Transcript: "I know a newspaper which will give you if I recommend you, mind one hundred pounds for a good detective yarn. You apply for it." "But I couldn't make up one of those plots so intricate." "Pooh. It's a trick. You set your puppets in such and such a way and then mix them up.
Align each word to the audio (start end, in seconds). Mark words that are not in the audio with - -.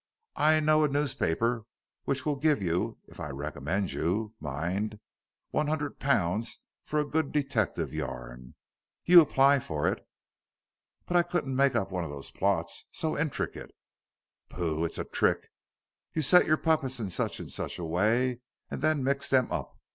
"I 0.35 0.59
know 0.59 0.83
a 0.83 0.87
newspaper 0.87 1.67
which 2.05 2.25
will 2.25 2.35
give 2.35 2.59
you 2.59 2.97
if 3.07 3.19
I 3.19 3.29
recommend 3.29 3.91
you, 3.91 4.33
mind 4.39 4.99
one 5.51 5.67
hundred 5.67 5.99
pounds 5.99 6.57
for 6.83 6.99
a 6.99 7.05
good 7.05 7.31
detective 7.31 7.93
yarn. 7.93 8.55
You 9.05 9.21
apply 9.21 9.59
for 9.59 9.87
it." 9.87 10.03
"But 11.05 11.17
I 11.17 11.21
couldn't 11.21 11.55
make 11.55 11.75
up 11.75 11.91
one 11.91 12.03
of 12.03 12.09
those 12.09 12.31
plots 12.31 12.85
so 12.91 13.15
intricate." 13.15 13.75
"Pooh. 14.49 14.85
It's 14.85 14.97
a 14.97 15.03
trick. 15.03 15.51
You 16.15 16.23
set 16.23 16.47
your 16.47 16.57
puppets 16.57 16.99
in 16.99 17.11
such 17.11 17.39
and 17.39 17.51
such 17.51 17.77
a 17.77 17.85
way 17.85 18.39
and 18.71 18.81
then 18.81 19.03
mix 19.03 19.29
them 19.29 19.51
up. 19.51 19.77